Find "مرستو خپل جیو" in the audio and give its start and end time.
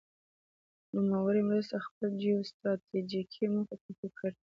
1.49-2.47